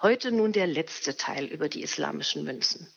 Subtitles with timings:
[0.00, 2.92] Heute nun der letzte Teil über die islamischen Münzen.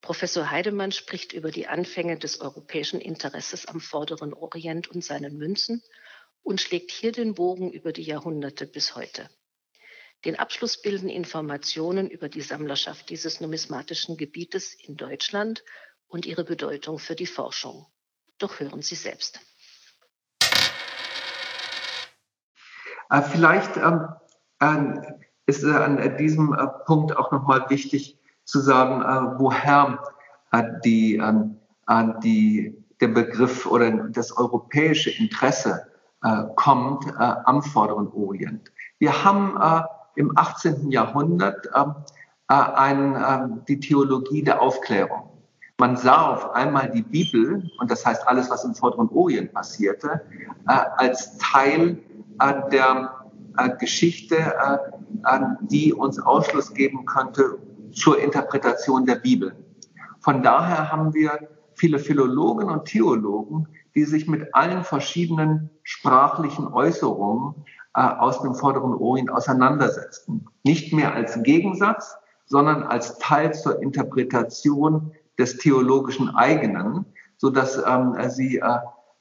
[0.00, 5.82] Professor Heidemann spricht über die Anfänge des europäischen Interesses am vorderen Orient und seinen Münzen
[6.42, 9.30] und schlägt hier den Bogen über die Jahrhunderte bis heute.
[10.24, 15.64] Den Abschluss bilden Informationen über die Sammlerschaft dieses numismatischen Gebietes in Deutschland
[16.06, 17.86] und ihre Bedeutung für die Forschung.
[18.38, 19.40] Doch hören Sie selbst.
[23.10, 24.08] Äh, vielleicht ähm,
[24.58, 29.98] äh, ist äh, an diesem äh, Punkt auch nochmal wichtig zu sagen, äh, woher
[30.84, 31.56] die, ähm,
[32.22, 35.86] die, der Begriff oder das europäische Interesse
[36.56, 38.70] kommt am Vorderen Orient.
[38.98, 39.58] Wir haben
[40.14, 40.90] im 18.
[40.90, 41.94] Jahrhundert ähm,
[42.50, 45.30] ähm, die Theologie der Aufklärung.
[45.78, 50.20] Man sah auf einmal die Bibel, und das heißt alles, was im Vorderen Orient passierte,
[50.66, 51.98] als Teil
[52.70, 53.10] der
[53.80, 54.36] Geschichte
[55.62, 57.58] die uns Ausschluss geben könnte
[57.92, 59.54] zur Interpretation der Bibel.
[60.20, 67.54] Von daher haben wir viele Philologen und Theologen, die sich mit allen verschiedenen sprachlichen Äußerungen
[67.94, 70.46] äh, aus dem Vorderen Orient auseinandersetzten.
[70.64, 77.04] Nicht mehr als Gegensatz, sondern als Teil zur Interpretation des theologischen eigenen,
[77.36, 78.78] so dass ähm, sie äh,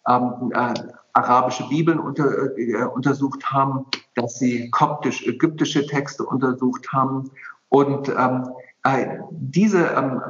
[0.07, 0.73] ähm, äh,
[1.13, 3.85] arabische Bibeln unter, äh, untersucht haben,
[4.15, 7.31] dass sie koptisch-ägyptische Texte untersucht haben.
[7.69, 8.49] Und ähm,
[8.83, 10.21] äh, diese, ähm,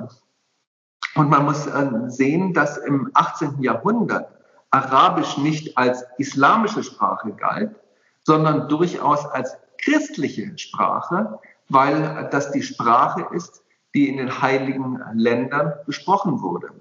[1.15, 3.61] und man muss äh, sehen, dass im 18.
[3.61, 4.29] Jahrhundert
[4.71, 7.75] Arabisch nicht als islamische Sprache galt,
[8.23, 15.73] sondern durchaus als christliche Sprache, weil das die Sprache ist, die in den heiligen Ländern
[15.85, 16.71] gesprochen wurde.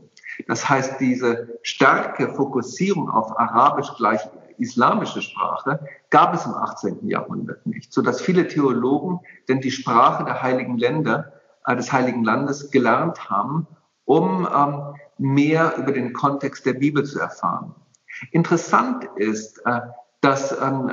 [0.47, 4.21] Das heißt, diese starke Fokussierung auf Arabisch gleich
[4.59, 7.09] islamische Sprache gab es im 18.
[7.09, 11.33] Jahrhundert nicht, so dass viele Theologen denn die Sprache der heiligen Länder,
[11.67, 13.67] äh, des heiligen Landes gelernt haben,
[14.05, 17.75] um ähm, mehr über den Kontext der Bibel zu erfahren.
[18.33, 19.81] Interessant ist, äh,
[20.21, 20.89] dass ähm,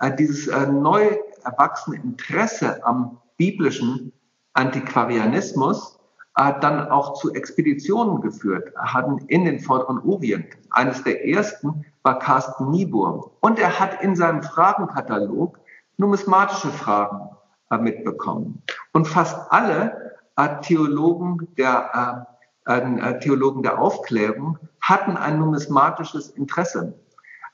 [0.00, 4.12] äh, dieses äh, neu erwachsene Interesse am biblischen
[4.54, 5.93] Antiquarianismus
[6.34, 10.46] dann auch zu Expeditionen geführt hatten in den vorderen Orient.
[10.70, 13.30] Eines der ersten war Carsten Niebuhr.
[13.40, 15.58] Und er hat in seinem Fragenkatalog
[15.96, 17.30] numismatische Fragen
[17.70, 18.62] äh, mitbekommen.
[18.92, 22.26] Und fast alle äh, Theologen der,
[22.66, 26.94] äh, Theologen der Aufklärung hatten ein numismatisches Interesse,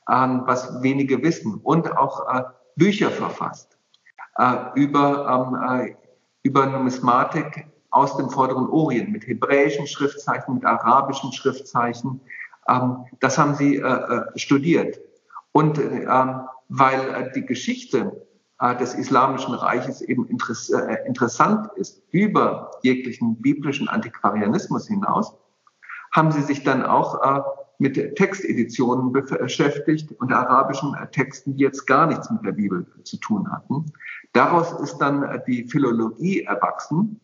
[0.08, 2.26] ähm, was wenige wissen, und auch
[2.76, 3.76] Bücher verfasst
[4.74, 5.96] über, ähm,
[6.42, 12.20] über Numismatik aus dem vorderen Orient mit hebräischen Schriftzeichen, mit arabischen Schriftzeichen.
[12.68, 15.00] Ähm, das haben sie äh, äh studiert.
[15.52, 16.06] Und äh,
[16.70, 18.26] weil äh, die Geschichte
[18.60, 25.34] äh, des Islamischen Reiches eben äh, interessant ist über jeglichen biblischen Antiquarianismus hinaus,
[26.12, 27.20] haben sie sich dann auch
[27.78, 33.50] mit Texteditionen beschäftigt und arabischen Texten, die jetzt gar nichts mit der Bibel zu tun
[33.52, 33.86] hatten.
[34.32, 37.20] Daraus ist dann die Philologie erwachsen,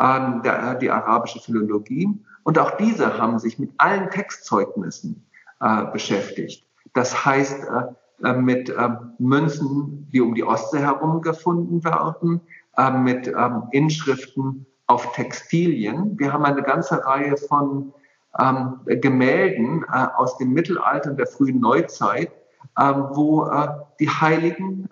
[0.00, 2.08] ähm, der, die arabische Philologie.
[2.44, 5.24] Und auch diese haben sich mit allen Textzeugnissen
[5.60, 6.66] äh, beschäftigt.
[6.94, 8.88] Das heißt, äh, äh mit äh,
[9.18, 12.40] Münzen, die um die Ostsee herum gefunden werden,
[12.76, 16.18] äh, mit ähm, Inschriften auf Textilien.
[16.18, 17.92] Wir haben eine ganze Reihe von
[18.38, 22.32] ähm, Gemälden äh, aus dem Mittelalter und der frühen Neuzeit,
[22.74, 23.50] wo
[24.00, 24.88] die Heiligen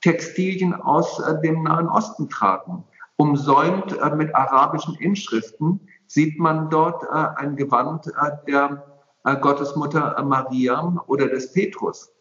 [0.00, 2.82] Textilien aus dem Nahen Osten tragen
[3.16, 7.06] umsäumt äh, mit arabischen Inschriften, sieht man dort äh,
[7.36, 8.84] ein Gewand äh, der
[9.24, 12.12] äh, Gottesmutter Maria oder des Petrus.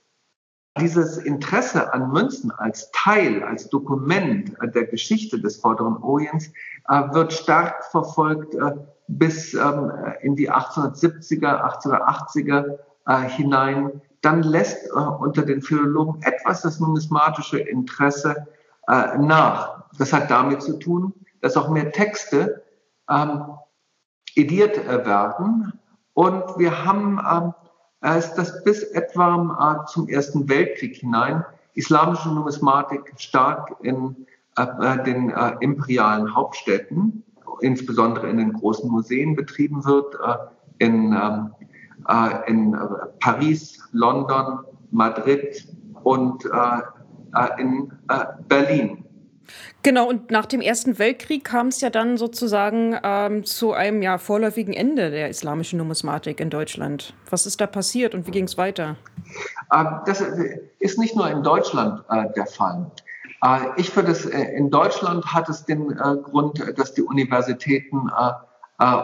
[0.80, 6.48] Dieses Interesse an Münzen als Teil, als Dokument äh, der Geschichte des Vorderen Orients
[6.88, 8.56] äh, wird stark verfolgt
[9.08, 9.92] bis ähm,
[10.22, 12.78] in die 1870er, 1880er
[13.28, 14.02] hinein.
[14.22, 18.48] Dann lässt unter den Philologen etwas das numismatische Interesse
[18.88, 19.84] nach.
[19.98, 22.64] Das hat damit zu tun, dass auch mehr Texte
[23.10, 23.44] ähm,
[24.36, 25.74] ediert äh, werden.
[26.14, 27.54] Und wir haben ähm,
[28.02, 34.28] es, das bis etwa äh, zum Ersten Weltkrieg hinein islamische Numismatik stark in
[34.58, 37.24] äh, äh den äh, imperialen Hauptstädten,
[37.62, 40.36] insbesondere in den großen Museen betrieben wird, äh,
[40.80, 41.52] in, ähm,
[42.08, 42.78] äh, in
[43.20, 44.60] Paris, London,
[44.90, 45.66] Madrid
[46.04, 46.82] und äh,
[47.58, 49.06] in äh, Berlin.
[49.84, 54.18] Genau, und nach dem Ersten Weltkrieg kam es ja dann sozusagen ähm, zu einem ja,
[54.18, 57.14] vorläufigen Ende der islamischen Numismatik in Deutschland.
[57.30, 58.96] Was ist da passiert und wie ging es weiter?
[59.74, 60.24] Ähm, das
[60.80, 62.92] ist nicht nur in Deutschland äh, der Fall.
[63.76, 68.08] Ich würde es, in Deutschland hat es den Grund, dass die Universitäten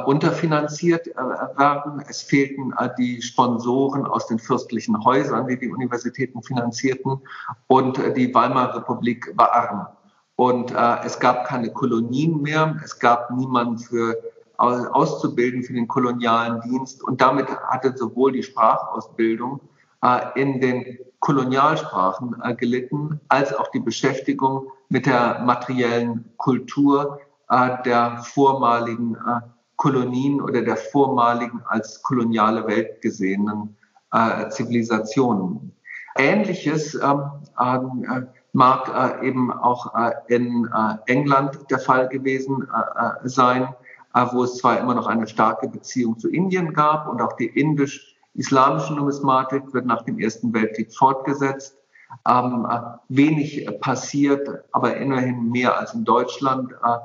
[0.06, 2.04] unterfinanziert werden.
[2.10, 7.22] Es fehlten die Sponsoren aus den fürstlichen Häusern, die die Universitäten finanzierten.
[7.68, 9.88] Und die Weimarer Republik war arm.
[10.36, 12.76] Und es gab keine Kolonien mehr.
[12.84, 14.16] Es gab niemanden für
[14.58, 17.04] auszubilden für den kolonialen Dienst.
[17.04, 19.62] Und damit hatte sowohl die Sprachausbildung
[20.04, 27.20] äh, in den Kolonialsprachen äh, gelitten, als auch die Beschäftigung mit der materiellen Kultur
[27.50, 29.42] äh, der vormaligen äh,
[29.78, 33.76] Kolonien oder der vormaligen als koloniale Welt gesehenen
[34.12, 35.72] äh, Zivilisationen.
[36.18, 37.22] Ähnliches ähm,
[37.60, 38.22] äh,
[38.54, 39.94] mag eben auch
[40.30, 40.68] in
[41.06, 42.68] England der Fall gewesen
[43.24, 43.68] sein
[44.34, 48.94] wo es zwar immer noch eine starke Beziehung zu Indien gab und auch die indisch-islamische
[48.94, 51.78] Numismatik wird nach dem Ersten Weltkrieg fortgesetzt.
[52.28, 52.80] Ähm, äh,
[53.10, 56.98] wenig passiert, aber immerhin mehr als in Deutschland äh, äh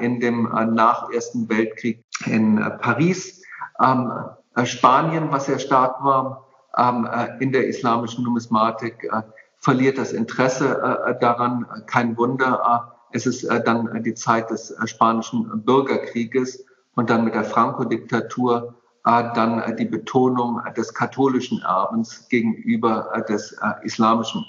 [0.00, 3.42] in dem äh, nach Ersten Weltkrieg in äh, Paris.
[3.80, 4.12] Ähm,
[4.54, 6.46] äh, Spanien, was sehr stark war
[6.78, 7.08] ähm,
[7.40, 9.10] in der islamischen Numismatik,
[9.58, 11.66] verliert das Interesse daran.
[11.86, 16.64] Kein Wunder es ist äh, dann äh, die Zeit des äh, spanischen Bürgerkrieges
[16.94, 18.74] und dann mit der Franco-Diktatur
[19.04, 24.44] dann die Betonung des katholischen Erbens gegenüber des islamischen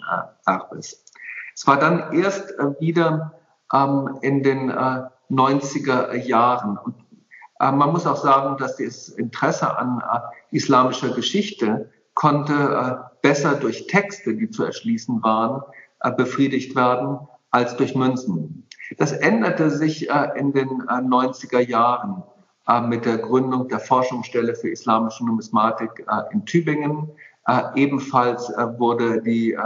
[0.47, 1.05] Erbes.
[1.53, 3.36] Es war dann erst wieder
[3.73, 6.77] ähm, in den 90er Jahren.
[6.77, 6.95] Und
[7.59, 10.01] man muss auch sagen, dass das Interesse an
[10.51, 15.61] islamischer Geschichte konnte besser durch Texte, die zu erschließen waren,
[16.15, 17.19] befriedigt werden
[17.51, 18.67] als durch Münzen.
[18.97, 22.23] Das änderte sich äh, in den äh, 90er Jahren
[22.67, 27.09] äh, mit der Gründung der Forschungsstelle für islamische Numismatik äh, in Tübingen.
[27.47, 29.57] Äh, ebenfalls äh, wurde die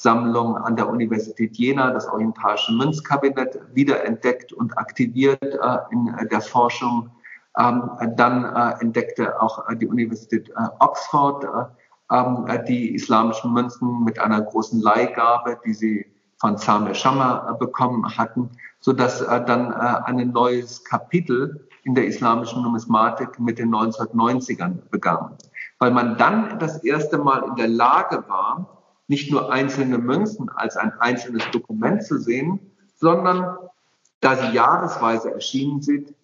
[0.00, 5.58] Sammlung an der Universität Jena, das Orientalische Münzkabinett, wiederentdeckt und aktiviert
[5.90, 7.10] in der Forschung.
[7.58, 8.44] Ähm, dann
[8.80, 11.44] entdeckte auch die Universität Oxford
[12.10, 16.06] ähm, die islamischen Münzen mit einer großen Leihgabe, die sie
[16.38, 18.50] von Same Shama äh, bekommen hatten,
[18.80, 24.88] so dass äh, dann äh, ein neues Kapitel in der islamischen Numismatik mit den 1990ern
[24.90, 25.36] begann.
[25.78, 28.77] Weil man dann das erste Mal in der Lage war,
[29.08, 32.60] nicht nur einzelne Münzen als ein einzelnes Dokument zu sehen,
[32.94, 33.56] sondern
[34.20, 36.14] da sie jahresweise erschienen sind,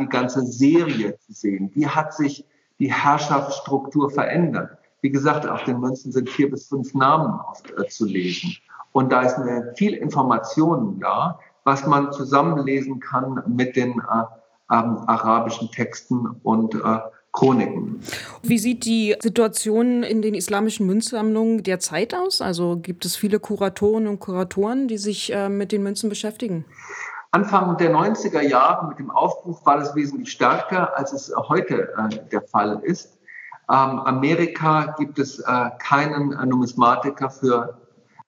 [0.00, 1.70] die ganze Serie zu sehen.
[1.74, 2.44] Wie hat sich
[2.78, 4.78] die Herrschaftsstruktur verändert?
[5.00, 8.56] Wie gesagt, auf den Münzen sind vier bis fünf Namen oft zu lesen.
[8.92, 14.24] Und da ist eine viel Informationen da, was man zusammenlesen kann mit den äh,
[14.72, 16.98] ähm, arabischen Texten und äh,
[17.32, 18.00] Chroniken.
[18.42, 22.40] Wie sieht die Situation in den islamischen Münzsammlungen derzeit aus?
[22.40, 26.64] Also gibt es viele Kuratoren und Kuratoren, die sich äh, mit den Münzen beschäftigen?
[27.32, 32.28] Anfang der 90er Jahre mit dem Aufbruch war das wesentlich stärker, als es heute äh,
[32.30, 33.18] der Fall ist.
[33.70, 37.78] Ähm, Amerika gibt es äh, keinen Numismatiker für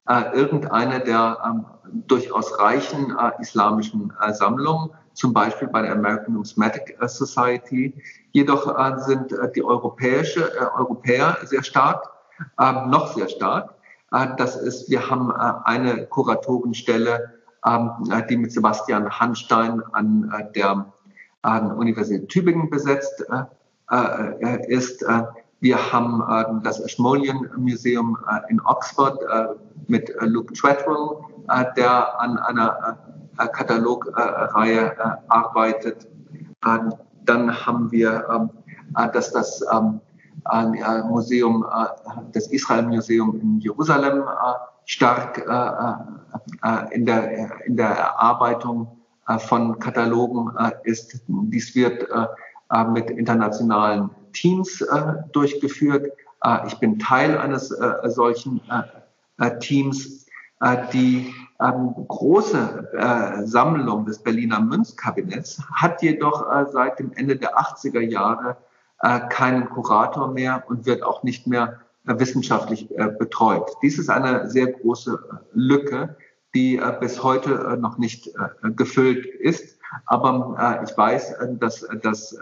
[0.09, 1.65] äh, irgendeine der ähm,
[2.07, 7.95] durchaus reichen äh, islamischen äh, Sammlungen, zum Beispiel bei der American Numismatic äh, Society.
[8.33, 12.09] Jedoch äh, sind äh, die europäische äh, Europäer sehr stark,
[12.59, 13.75] äh, noch sehr stark.
[14.13, 17.33] Äh, das ist, wir haben äh, eine Kuratorenstelle,
[17.65, 20.87] äh, die mit Sebastian Hanstein an der
[21.45, 23.25] Universität Tübingen besetzt
[24.69, 25.05] ist.
[25.59, 28.17] Wir haben das Ashmolean Museum
[28.49, 29.19] in Oxford
[29.89, 31.17] mit Luke Treadwell,
[31.77, 32.97] der an einer
[33.37, 36.09] Katalogreihe arbeitet.
[37.25, 38.51] dann haben wir ähm,
[39.13, 40.01] das, das ähm,
[41.09, 41.65] Museum,
[42.33, 44.25] das Israel Museum in Jerusalem
[44.85, 45.39] stark
[46.91, 48.99] in, der, in der Erarbeitung
[49.39, 50.51] von Katalogen
[50.83, 51.23] ist.
[51.29, 52.09] Dies wird
[52.93, 56.09] mit internationalen Teams äh, durchgeführt.
[56.45, 60.22] Äh, ich bin Teil eines äh, solchen äh, äh, Teams.
[60.63, 68.01] Äh, die ähm, große Sammlung des Berliner Münzkabinetts hat jedoch seit dem Ende der 80er
[68.01, 68.57] Jahre
[69.29, 72.89] keinen Kurator mehr und wird auch nicht mehr wissenschaftlich
[73.19, 73.71] betreut.
[73.81, 75.17] Dies ist eine sehr große
[75.53, 76.17] Lücke,
[76.53, 78.29] die bis heute noch nicht
[78.77, 79.79] gefüllt ist.
[80.07, 82.37] Aber ich weiß, dass das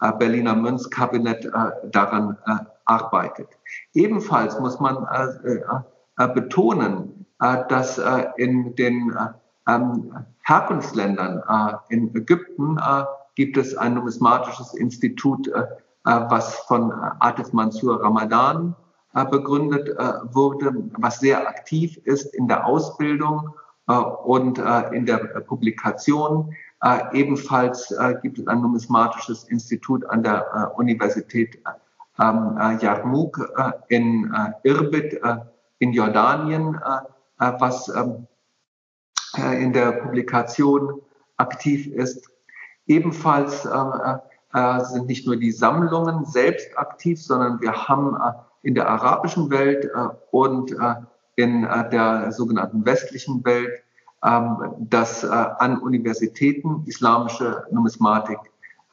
[0.00, 1.50] äh, Berliner Münzkabinett äh,
[1.90, 2.54] daran äh,
[2.86, 3.48] arbeitet.
[3.92, 5.06] Ebenfalls muss man
[6.34, 8.00] betonen, dass
[8.36, 9.16] in den
[9.66, 11.42] ähm, Herkunftsländern
[11.88, 12.78] in Ägypten
[13.34, 15.50] gibt es ein numismatisches Institut,
[16.04, 18.74] was von Atif Mansur Ramadan
[19.30, 19.88] begründet
[20.32, 23.54] wurde, was sehr aktiv ist in der Ausbildung
[24.24, 24.58] und
[24.92, 26.52] in der Publikation.
[27.12, 31.58] Ebenfalls gibt es ein numismatisches Institut an der Universität
[32.18, 33.52] ähm, Yarmouk
[33.88, 35.20] in Irbid
[35.78, 36.78] in Jordanien,
[37.40, 38.26] was ähm,
[39.60, 41.00] in der Publikation
[41.36, 42.28] aktiv ist.
[42.86, 43.64] Ebenfalls
[44.52, 48.32] äh, sind nicht nur die Sammlungen selbst aktiv, sondern wir haben äh,
[48.62, 50.94] in der arabischen Welt äh, und äh,
[51.36, 53.70] in äh, der sogenannten westlichen Welt,
[54.24, 58.38] ähm, dass äh, an Universitäten islamische Numismatik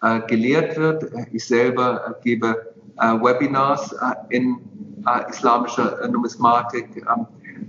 [0.01, 1.06] äh, gelehrt wird.
[1.34, 4.60] Ich selber äh, gebe äh, Webinars äh, in
[5.06, 7.06] äh, islamischer Numismatik.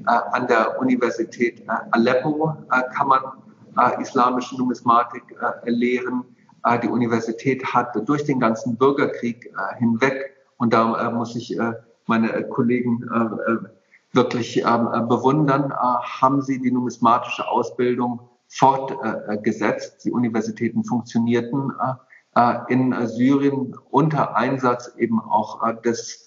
[0.09, 3.21] Äh, an der Universität äh, Aleppo äh, kann man
[4.00, 5.23] islamische Numismatik
[5.67, 6.25] lehren.
[6.83, 11.57] Die Universität hat durch den ganzen Bürgerkrieg hinweg, und da muss ich
[12.09, 13.09] meine Kollegen
[14.12, 20.05] wirklich bewundern, haben sie die numismatische Ausbildung fortgesetzt.
[20.05, 21.73] Die Universitäten funktionierten
[22.67, 26.27] in Syrien unter Einsatz eben auch des,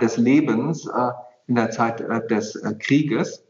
[0.00, 0.88] des Lebens
[1.46, 2.00] in der Zeit
[2.30, 3.46] des Krieges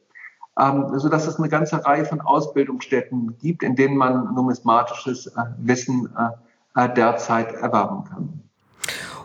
[0.59, 5.33] ähm, so dass es eine ganze Reihe von Ausbildungsstätten gibt, in denen man numismatisches äh,
[5.59, 8.43] Wissen äh, äh, derzeit erwerben kann.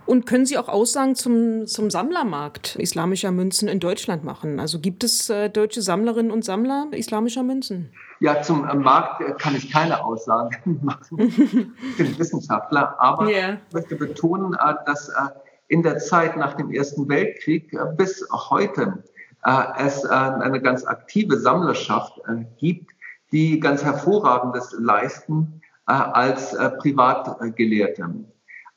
[0.06, 4.60] Und können Sie auch Aussagen zum, zum Sammlermarkt islamischer Münzen in Deutschland machen?
[4.60, 7.94] Also gibt es äh, deutsche Sammlerinnen und Sammler islamischer Münzen?
[8.20, 11.18] Ja, zum äh, Markt äh, kann ich keine Aussagen machen.
[11.18, 13.58] ich bin Wissenschaftler, aber yeah.
[13.70, 15.10] ich möchte betonen, dass
[15.72, 19.04] in der Zeit nach dem Ersten Weltkrieg bis heute
[19.46, 22.92] äh, es äh, eine ganz aktive Sammlerschaft äh, gibt,
[23.32, 28.14] die ganz hervorragendes leisten als Privatgelehrte.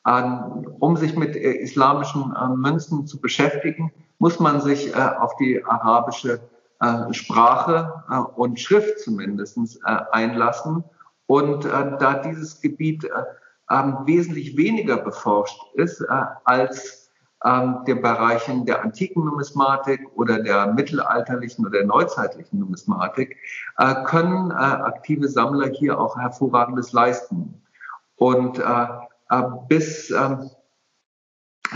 [0.06, 6.40] Ähm, um sich mit islamischen Münzen zu beschäftigen, muss man sich auf die arabische
[7.10, 7.92] Sprache
[8.36, 10.84] und Schrift zumindest einlassen.
[11.26, 13.08] Und da dieses Gebiet
[13.70, 16.04] ähm, wesentlich weniger beforscht ist
[16.44, 17.04] als
[17.44, 23.36] ähm, den Bereichen der antiken Numismatik oder der mittelalterlichen oder der neuzeitlichen Numismatik,
[23.76, 27.62] äh, können äh, aktive Sammler hier auch hervorragendes leisten.
[28.16, 28.86] Und äh,
[29.30, 30.50] äh bis ähm,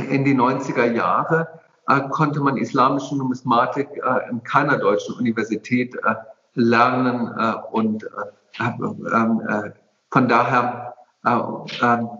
[0.08, 5.94] in die 90er Jahre äh, konnte man islamische Numismatik äh, in keiner deutschen Universität
[6.54, 7.28] lernen
[7.70, 8.04] und
[10.10, 10.94] von daher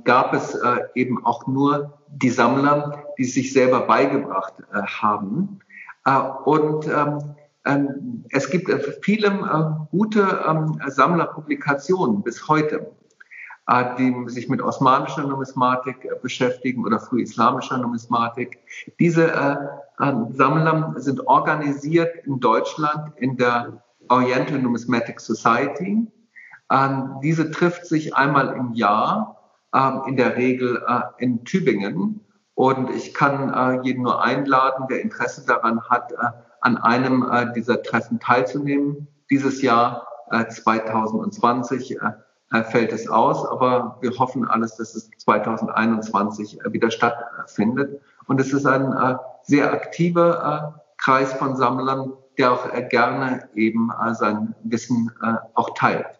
[0.05, 0.59] gab es
[0.95, 5.61] eben auch nur die Sammler, die sich selber beigebracht äh, haben.
[6.05, 7.35] Äh, und ähm,
[7.65, 12.91] ähm, es gibt äh, viele äh, gute ähm, Sammlerpublikationen bis heute,
[13.67, 18.59] äh, die sich mit osmanischer Numismatik äh, beschäftigen oder frühislamischer Numismatik.
[18.99, 19.33] Diese
[19.99, 26.07] Sammler sind organisiert in Deutschland in der Oriental Numismatic Society.
[27.23, 29.39] Diese trifft sich einmal im Jahr
[29.75, 32.21] ähm, in der Regel äh, in Tübingen.
[32.55, 36.17] Und ich kann äh, jeden nur einladen, der Interesse daran hat, äh,
[36.61, 39.07] an einem äh, dieser Treffen teilzunehmen.
[39.31, 41.97] Dieses Jahr äh, 2020 äh,
[42.51, 48.01] äh, fällt es aus, aber wir hoffen alles, dass es 2021 äh, wieder stattfindet.
[48.27, 55.11] Und es ist ein sehr aktiver Kreis von Sammlern, der auch gerne eben sein Wissen
[55.55, 56.18] auch teilt.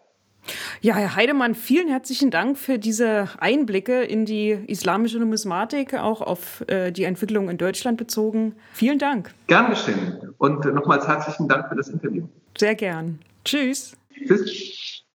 [0.81, 6.63] Ja, Herr Heidemann, vielen herzlichen Dank für diese Einblicke in die islamische Numismatik, auch auf
[6.67, 8.55] äh, die Entwicklung in Deutschland bezogen.
[8.73, 9.33] Vielen Dank.
[9.47, 10.33] Gern geschehen.
[10.37, 12.27] Und nochmals herzlichen Dank für das Interview.
[12.57, 13.19] Sehr gern.
[13.43, 13.95] Tschüss.
[14.27, 14.88] Tschüss.